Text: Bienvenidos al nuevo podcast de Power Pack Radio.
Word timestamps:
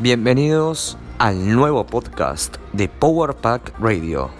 Bienvenidos 0.00 0.96
al 1.18 1.56
nuevo 1.56 1.84
podcast 1.84 2.56
de 2.72 2.88
Power 2.88 3.34
Pack 3.34 3.72
Radio. 3.80 4.37